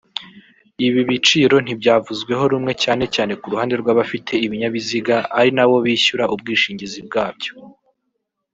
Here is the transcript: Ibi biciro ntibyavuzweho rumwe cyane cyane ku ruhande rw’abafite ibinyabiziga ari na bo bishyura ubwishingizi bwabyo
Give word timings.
Ibi 0.87 1.01
biciro 1.09 1.55
ntibyavuzweho 1.65 2.43
rumwe 2.51 2.73
cyane 2.83 3.05
cyane 3.15 3.33
ku 3.39 3.45
ruhande 3.53 3.73
rw’abafite 3.81 4.33
ibinyabiziga 4.45 5.15
ari 5.39 5.51
na 5.57 5.65
bo 5.69 5.77
bishyura 5.85 6.23
ubwishingizi 6.33 6.99
bwabyo 7.07 7.53